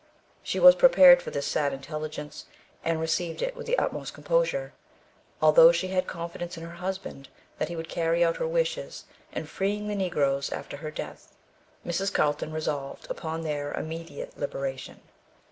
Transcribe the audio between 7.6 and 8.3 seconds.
he would carry